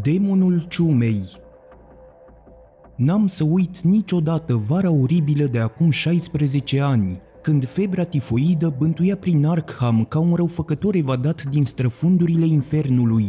[0.00, 1.22] Demonul ciumei
[2.96, 9.46] N-am să uit niciodată vara oribilă de acum 16 ani, când febra tifoidă bântuia prin
[9.46, 13.26] Arkham ca un răufăcător evadat din străfundurile infernului.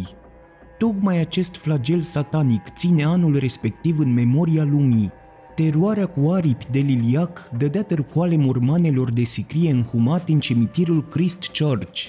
[0.78, 5.12] Tocmai acest flagel satanic ține anul respectiv în memoria lumii.
[5.56, 12.02] Teroarea cu aripi de liliac dădea târcoale mormanelor de sicrie înhumate în cimitirul Christ Church,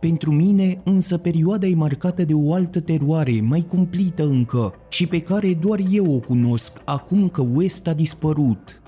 [0.00, 5.20] pentru mine, însă, perioada e marcată de o altă teroare, mai cumplită încă, și pe
[5.20, 8.82] care doar eu o cunosc, acum că West a dispărut.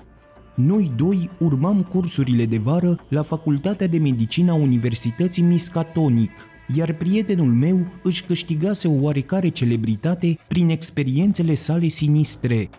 [0.55, 6.31] Noi doi urmam cursurile de vară la Facultatea de Medicină a Universității Miskatonic,
[6.75, 12.69] iar prietenul meu își câștigase o oarecare celebritate prin experiențele sale sinistre.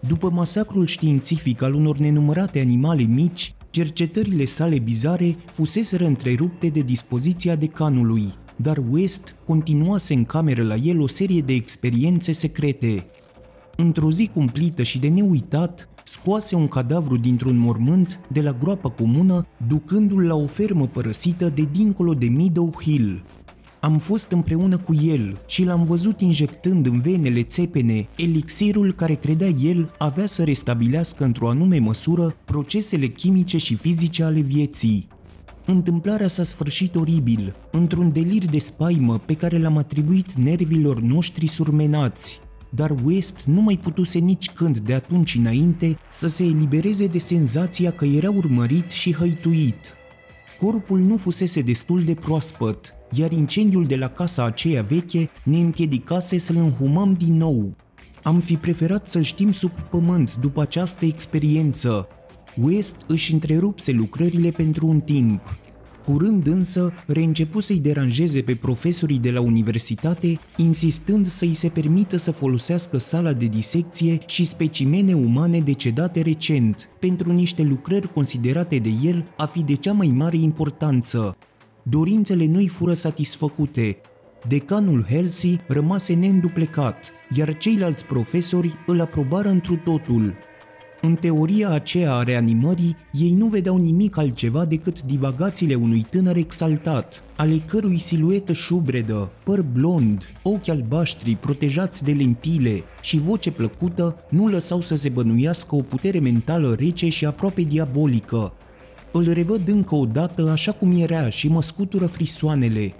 [0.00, 7.56] După masacrul științific al unor nenumărate animale mici, Cercetările sale bizare fuseseră întrerupte de dispoziția
[7.56, 8.24] decanului,
[8.56, 13.06] dar West continuase în cameră la el o serie de experiențe secrete.
[13.76, 19.46] Într-o zi cumplită și de neuitat, scoase un cadavru dintr-un mormânt de la groapa comună,
[19.66, 23.24] ducându-l la o fermă părăsită de dincolo de Meadow Hill,
[23.84, 29.48] am fost împreună cu el și l-am văzut injectând în venele țepene elixirul care credea
[29.48, 35.08] el avea să restabilească într-o anume măsură procesele chimice și fizice ale vieții.
[35.66, 42.40] Întâmplarea s-a sfârșit oribil, într-un delir de spaimă pe care l-am atribuit nervilor noștri surmenați,
[42.70, 47.90] dar West nu mai putuse nici când de atunci înainte să se elibereze de senzația
[47.90, 49.94] că era urmărit și hăituit.
[50.58, 56.38] Corpul nu fusese destul de proaspăt iar incendiul de la casa aceea veche ne împiedicase
[56.38, 57.74] să-l înhumăm din nou.
[58.22, 62.08] Am fi preferat să-l știm sub pământ după această experiență.
[62.56, 65.40] West își întrerupse lucrările pentru un timp.
[66.04, 72.30] Curând însă reîncepu să-i deranjeze pe profesorii de la universitate, insistând să-i se permită să
[72.30, 79.24] folosească sala de disecție și specimene umane decedate recent, pentru niște lucrări considerate de el
[79.36, 81.36] a fi de cea mai mare importanță,
[81.82, 83.96] dorințele nu-i fură satisfăcute.
[84.48, 90.34] Decanul Halsey rămase neînduplecat, iar ceilalți profesori îl aprobară întru totul.
[91.06, 97.22] În teoria aceea a reanimării, ei nu vedeau nimic altceva decât divagațiile unui tânăr exaltat,
[97.36, 104.48] ale cărui siluetă șubredă, păr blond, ochi albaștri protejați de lentile și voce plăcută nu
[104.48, 108.52] lăsau să se bănuiască o putere mentală rece și aproape diabolică,
[109.12, 112.94] îl revăd încă o dată așa cum era și mă scutură frisoanele.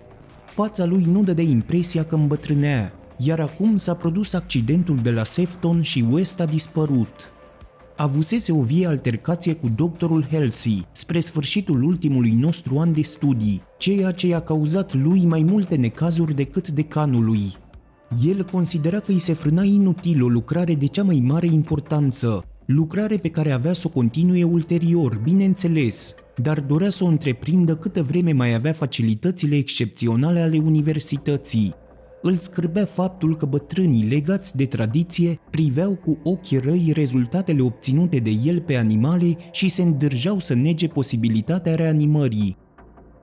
[0.46, 5.82] Fața lui nu dădea impresia că îmbătrânea, iar acum s-a produs accidentul de la Sefton
[5.82, 7.33] și West a dispărut.
[7.96, 14.10] Avusese o vie altercație cu doctorul Halsey spre sfârșitul ultimului nostru an de studii, ceea
[14.10, 17.40] ce i-a cauzat lui mai multe necazuri decât decanului.
[18.24, 23.16] El considera că îi se frâna inutil o lucrare de cea mai mare importanță, lucrare
[23.16, 28.32] pe care avea să o continue ulterior, bineînțeles, dar dorea să o întreprindă câtă vreme
[28.32, 31.74] mai avea facilitățile excepționale ale universității.
[32.26, 38.30] Îl scârbea faptul că bătrânii legați de tradiție priveau cu ochi răi rezultatele obținute de
[38.44, 42.56] el pe animale și se îndârjeau să nege posibilitatea reanimării.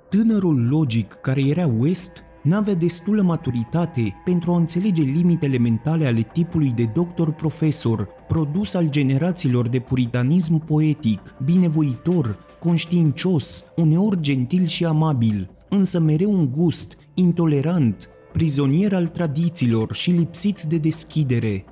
[0.10, 6.72] Tânărul logic care era West n-avea destulă maturitate pentru a înțelege limitele mentale ale tipului
[6.72, 16.00] de doctor-profesor, produs al generațiilor de puritanism poetic, binevoitor, conștiincios, uneori gentil și amabil, însă
[16.00, 21.66] mereu un gust, intolerant, prizonier al tradițiilor și lipsit de deschidere,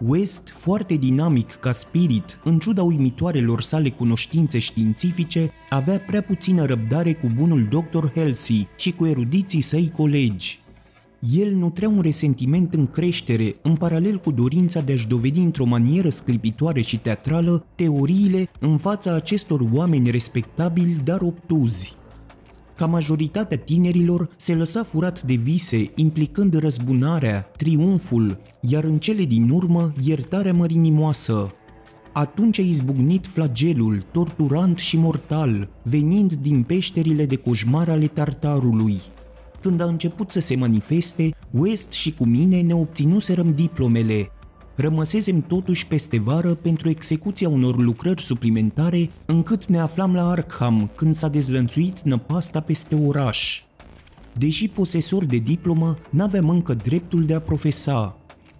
[0.00, 7.14] West, foarte dinamic ca spirit, în ciuda uimitoarelor sale cunoștințe științifice, avea prea puțină răbdare
[7.14, 8.06] cu bunul Dr.
[8.14, 10.60] Halsey și cu erudiții săi colegi.
[11.36, 16.08] El nutrea un resentiment în creștere, în paralel cu dorința de a-și dovedi într-o manieră
[16.08, 21.96] sclipitoare și teatrală teoriile în fața acestor oameni respectabili, dar obtuzi
[22.76, 29.50] ca majoritatea tinerilor, se lăsa furat de vise, implicând răzbunarea, triumful, iar în cele din
[29.50, 31.50] urmă, iertarea mărinimoasă.
[32.12, 38.96] Atunci a izbucnit flagelul, torturant și mortal, venind din peșterile de coșmar ale tartarului.
[39.60, 44.30] Când a început să se manifeste, West și cu mine ne obținuserăm diplomele,
[44.76, 51.14] rămăsesem totuși peste vară pentru execuția unor lucrări suplimentare încât ne aflam la Arkham când
[51.14, 53.62] s-a dezlănțuit năpasta peste oraș.
[54.32, 58.16] Deși posesor de diplomă, n-aveam încă dreptul de a profesa.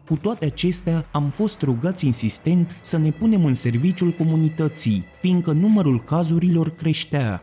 [0.07, 6.01] Cu toate acestea, am fost rugați insistent să ne punem în serviciul comunității, fiindcă numărul
[6.05, 7.43] cazurilor creștea.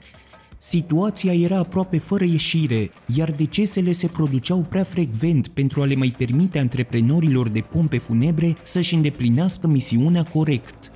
[0.70, 6.16] Situația era aproape fără ieșire, iar decesele se produceau prea frecvent pentru a le mai
[6.18, 10.92] permite antreprenorilor de pompe funebre să-și îndeplinească misiunea corect.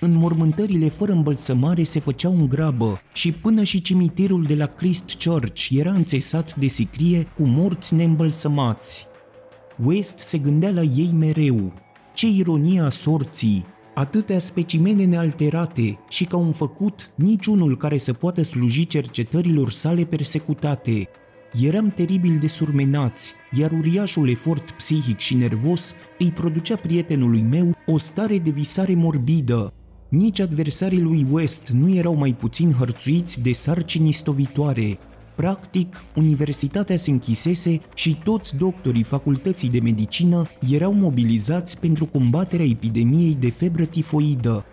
[0.00, 5.68] Înmormântările fără îmbălsămare se făceau în grabă și până și cimitirul de la Christ Church
[5.70, 9.06] era înțesat de sicrie cu morți neîmbălsămați.
[9.84, 11.72] West se gândea la ei mereu.
[12.14, 13.71] Ce ironie a sorții!
[13.94, 21.08] Atâtea specimene nealterate și ca un făcut niciunul care să poată sluji cercetărilor sale persecutate.
[21.62, 27.98] Eram teribil de surmenați, iar uriașul efort psihic și nervos îi producea prietenului meu o
[27.98, 29.72] stare de visare morbidă,
[30.08, 34.98] nici adversarii lui West nu erau mai puțin hărțuiți de sarcini istovitoare.
[35.34, 43.36] Practic, universitatea se închisese și toți doctorii facultății de medicină erau mobilizați pentru combaterea epidemiei
[43.40, 44.64] de febră tifoidă.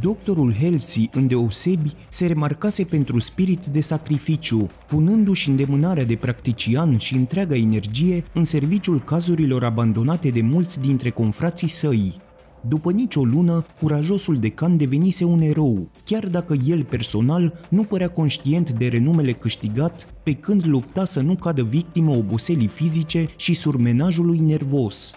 [0.00, 7.56] Doctorul Halsey, îndeosebi, se remarcase pentru spirit de sacrificiu, punându-și îndemânarea de practician și întreaga
[7.56, 12.20] energie în serviciul cazurilor abandonate de mulți dintre confrații săi.
[12.68, 18.70] După nicio lună, curajosul decan devenise un erou, chiar dacă el personal nu părea conștient
[18.70, 25.14] de renumele câștigat pe când lupta să nu cadă victimă oboselii fizice și surmenajului nervos.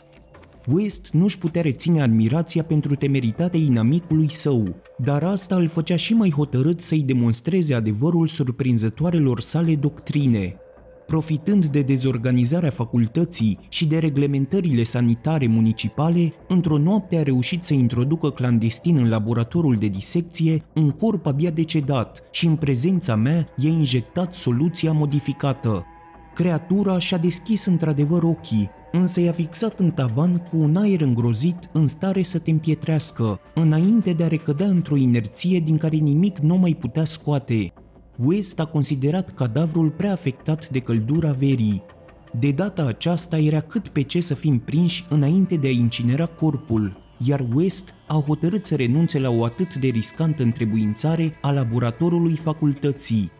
[0.68, 6.30] West nu-și putea reține admirația pentru temeritatea inamicului său, dar asta îl făcea și mai
[6.30, 10.58] hotărât să-i demonstreze adevărul surprinzătoarelor sale doctrine.
[11.06, 18.30] Profitând de dezorganizarea facultății și de reglementările sanitare municipale, într-o noapte a reușit să introducă
[18.30, 24.34] clandestin în laboratorul de disecție un corp abia decedat și în prezența mea i-a injectat
[24.34, 25.86] soluția modificată.
[26.34, 31.88] Creatura și-a deschis într-adevăr ochii, însă i-a fixat în tavan cu un aer îngrozit în
[31.88, 36.78] stare să te împietrească, înainte de a recădea într-o inerție din care nimic nu mai
[36.80, 37.74] putea scoate.
[38.18, 41.84] West a considerat cadavrul prea afectat de căldura verii.
[42.40, 46.98] De data aceasta era cât pe ce să fim prinși înainte de a incinera corpul,
[47.26, 53.32] iar West a hotărât să renunțe la o atât de riscantă întrebuințare a laboratorului facultății.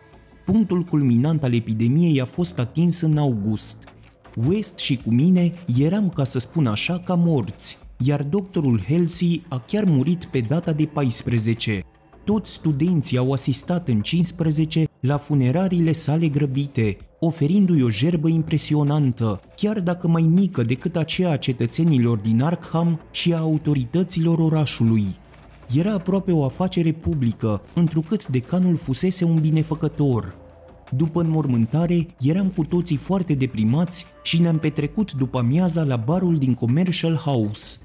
[0.44, 3.84] Punctul culminant al epidemiei a fost atins în august.
[4.46, 9.58] West și cu mine eram, ca să spun așa, ca morți, iar doctorul Halsey a
[9.58, 11.84] chiar murit pe data de 14.
[12.24, 19.80] Toți studenții au asistat în 15 la funerariile sale grăbite, oferindu-i o gerbă impresionantă, chiar
[19.80, 25.04] dacă mai mică decât aceea a cetățenilor din Arkham și a autorităților orașului.
[25.74, 30.36] Era aproape o afacere publică, întrucât decanul fusese un binefăcător.
[30.96, 36.54] După înmormântare, eram cu toții foarte deprimați și ne-am petrecut după amiaza la barul din
[36.54, 37.78] Commercial House,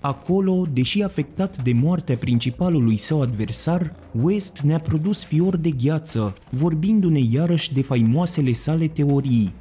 [0.00, 7.20] Acolo, deși afectat de moartea principalului său adversar, West ne-a produs fior de gheață, vorbindu-ne
[7.32, 9.54] iarăși de faimoasele sale teorii.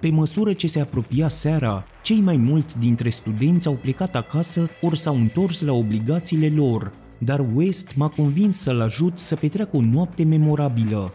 [0.00, 4.98] Pe măsură ce se apropia seara, cei mai mulți dintre studenți au plecat acasă ori
[4.98, 10.24] s-au întors la obligațiile lor, dar West m-a convins să-l ajut să petreacă o noapte
[10.24, 11.12] memorabilă.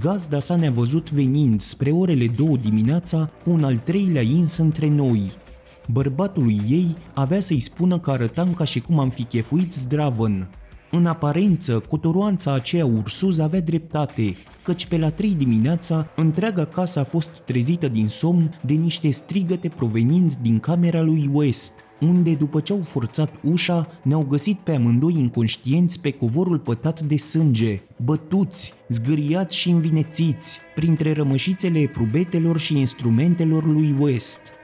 [0.00, 4.88] Gazda sa ne-a văzut venind spre orele două dimineața cu un al treilea ins între
[4.88, 5.22] noi–
[5.92, 10.50] Bărbatul ei avea să-i spună că arătam ca și cum am fi chefuit zdravăn.
[10.90, 17.04] În aparență, cotoroanța aceea ursuz avea dreptate, căci pe la trei dimineața, întreaga casă a
[17.04, 22.72] fost trezită din somn de niște strigăte provenind din camera lui West, unde, după ce
[22.72, 29.56] au forțat ușa, ne-au găsit pe amândoi inconștienți pe covorul pătat de sânge, bătuți, zgâriați
[29.56, 34.55] și învinețiți, printre rămășițele prubetelor și instrumentelor lui West.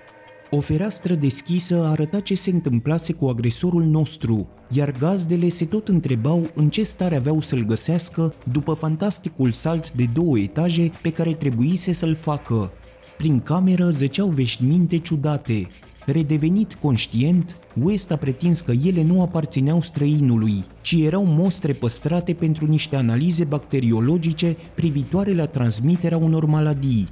[0.54, 6.50] O fereastră deschisă arăta ce se întâmplase cu agresorul nostru, iar gazdele se tot întrebau
[6.54, 11.92] în ce stare aveau să-l găsească după fantasticul salt de două etaje pe care trebuise
[11.92, 12.71] să-l facă.
[13.16, 15.68] Prin cameră zăceau veșminte ciudate.
[16.06, 22.66] Redevenit conștient, West a pretins că ele nu aparțineau străinului, ci erau mostre păstrate pentru
[22.66, 27.09] niște analize bacteriologice privitoare la transmiterea unor maladii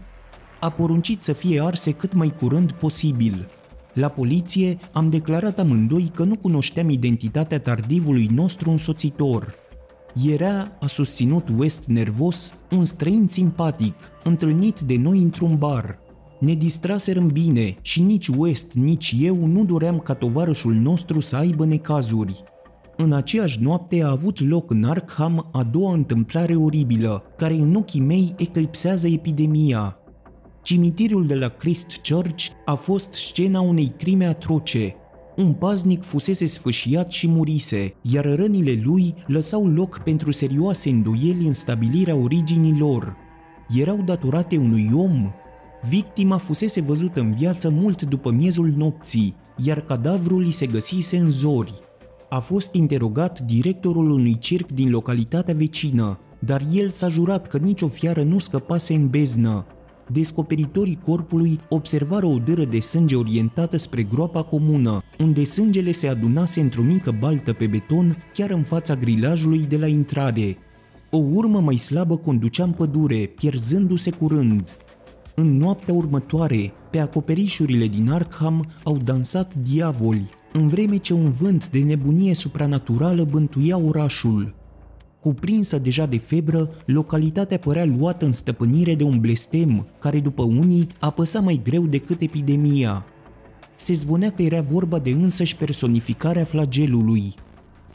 [0.61, 3.49] a poruncit să fie arse cât mai curând posibil.
[3.93, 9.55] La poliție am declarat amândoi că nu cunoșteam identitatea tardivului nostru însoțitor.
[10.27, 15.99] Era, a susținut West nervos, un străin simpatic, întâlnit de noi într-un bar.
[16.41, 21.65] Ne distraserăm bine și nici West, nici eu nu doream ca tovarășul nostru să aibă
[21.65, 22.45] necazuri.
[22.97, 28.01] În aceeași noapte a avut loc în Arkham a doua întâmplare oribilă, care în ochii
[28.01, 30.00] mei eclipsează epidemia.
[30.63, 34.95] Cimitirul de la Christ Church a fost scena unei crime atroce.
[35.37, 41.53] Un paznic fusese sfâșiat și murise, iar rănile lui lăsau loc pentru serioase îndoieli în
[41.53, 43.17] stabilirea originii lor.
[43.77, 45.33] Erau datorate unui om?
[45.89, 51.31] Victima fusese văzută în viață mult după miezul nopții, iar cadavrul îi se găsise în
[51.31, 51.73] zori.
[52.29, 57.89] A fost interogat directorul unui circ din localitatea vecină, dar el s-a jurat că nicio
[57.89, 59.67] fiară nu scăpase în beznă.
[60.13, 66.61] Descoperitorii corpului observară o dâră de sânge orientată spre groapa comună, unde sângele se adunase
[66.61, 70.57] într-o mică baltă pe beton chiar în fața grilajului de la intrare.
[71.11, 74.77] O urmă mai slabă conducea în pădure, pierzându-se curând.
[75.35, 81.71] În noaptea următoare, pe acoperișurile din Arkham au dansat diavoli, în vreme ce un vânt
[81.71, 84.55] de nebunie supranaturală bântuia orașul.
[85.21, 90.87] Cuprinsă deja de febră, localitatea părea luată în stăpânire de un blestem care după unii
[91.01, 93.05] apăsa mai greu decât epidemia.
[93.77, 97.35] Se zvonea că era vorba de însăși personificarea flagelului.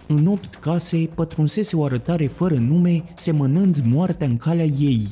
[0.07, 5.07] În opt case pătrunsese o arătare fără nume, semănând moartea în calea ei.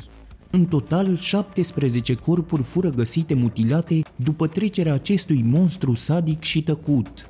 [0.52, 7.30] În total, 17 corpuri fură găsite mutilate după trecerea acestui monstru sadic și tăcut.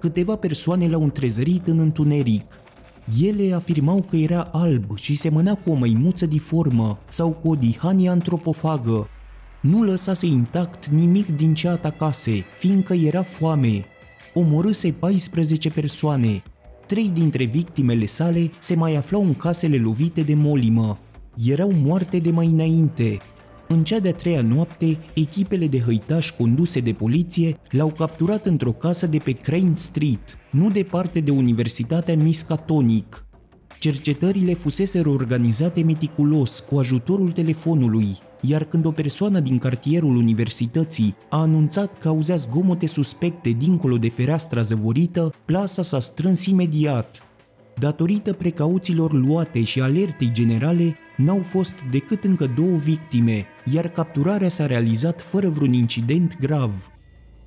[0.00, 2.60] Câteva persoane l-au întrezărit în întuneric,
[3.20, 8.08] ele afirmau că era alb și semănea cu o măimuță diformă sau cu o dihanie
[8.08, 9.08] antropofagă.
[9.60, 13.84] Nu lăsase intact nimic din ce atacase, fiindcă era foame.
[14.34, 16.42] Omorâse 14 persoane.
[16.86, 20.98] Trei dintre victimele sale se mai aflau în casele lovite de molimă.
[21.44, 23.18] Erau moarte de mai înainte,
[23.68, 29.06] în cea de-a treia noapte, echipele de hăitași conduse de poliție l-au capturat într-o casă
[29.06, 33.22] de pe Crane Street, nu departe de Universitatea Miskatonic.
[33.78, 38.06] Cercetările fusese organizate meticulos cu ajutorul telefonului,
[38.40, 44.08] iar când o persoană din cartierul universității a anunțat că auzea zgomote suspecte dincolo de
[44.08, 47.22] fereastra zăvorită, plasa s-a strâns imediat.
[47.78, 54.66] Datorită precauțiilor luate și alertei generale, n-au fost decât încă două victime, iar capturarea s-a
[54.66, 56.70] realizat fără vreun incident grav.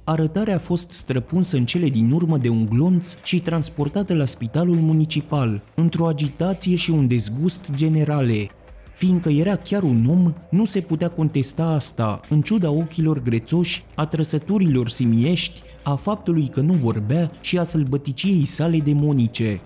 [0.03, 4.75] Arătarea a fost străpunsă în cele din urmă de un glonț și transportată la spitalul
[4.75, 8.49] municipal, într-o agitație și un dezgust generale.
[8.95, 14.05] Fiindcă era chiar un om, nu se putea contesta asta, în ciuda ochilor grețoși, a
[14.05, 19.61] trăsăturilor simiești, a faptului că nu vorbea și a sălbăticiei sale demonice.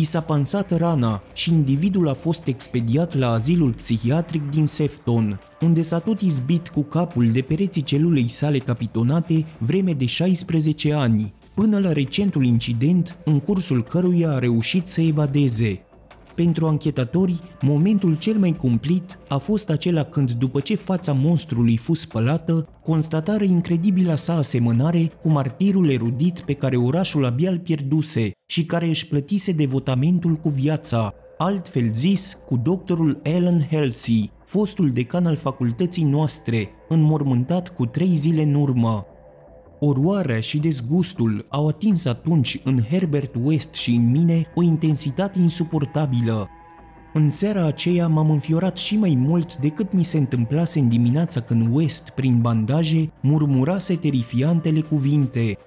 [0.00, 5.82] I s-a pansat rana și individul a fost expediat la azilul psihiatric din Sefton, unde
[5.82, 11.78] s-a tot izbit cu capul de pereții celulei sale capitonate vreme de 16 ani, până
[11.78, 15.87] la recentul incident în cursul căruia a reușit să evadeze.
[16.38, 21.94] Pentru anchetatori, momentul cel mai cumplit a fost acela când, după ce fața monstrului fu
[21.94, 28.64] spălată, constatară incredibila sa asemănare cu martirul erudit pe care orașul abia îl pierduse și
[28.64, 35.36] care își plătise devotamentul cu viața, altfel zis cu doctorul Alan Halsey, fostul decan al
[35.36, 39.06] facultății noastre, înmormântat cu trei zile în urmă.
[39.80, 46.48] Oroarea și dezgustul au atins atunci în Herbert West și în mine o intensitate insuportabilă.
[47.12, 51.74] În seara aceea m-am înfiorat și mai mult decât mi se întâmplase în dimineața când
[51.74, 55.58] West, prin bandaje, murmurase terifiantele cuvinte.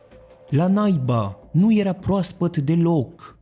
[0.49, 3.39] La naiba, nu era proaspăt deloc.